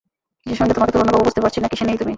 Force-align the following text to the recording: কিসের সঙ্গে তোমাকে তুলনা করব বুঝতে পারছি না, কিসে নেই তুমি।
কিসের 0.43 0.59
সঙ্গে 0.59 0.75
তোমাকে 0.77 0.93
তুলনা 0.95 1.11
করব 1.13 1.23
বুঝতে 1.27 1.41
পারছি 1.43 1.59
না, 1.61 1.67
কিসে 1.71 1.85
নেই 1.87 1.97
তুমি। 2.01 2.09